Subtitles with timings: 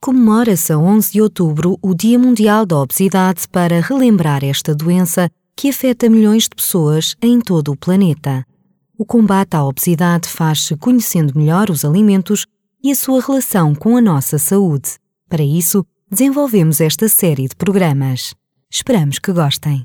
[0.00, 5.70] Comemora-se a 11 de outubro o Dia Mundial da Obesidade para relembrar esta doença que
[5.70, 8.46] afeta milhões de pessoas em todo o planeta.
[8.96, 12.46] O combate à obesidade faz-se conhecendo melhor os alimentos
[12.82, 14.98] e a sua relação com a nossa saúde.
[15.28, 18.34] Para isso, desenvolvemos esta série de programas.
[18.70, 19.84] Esperamos que gostem.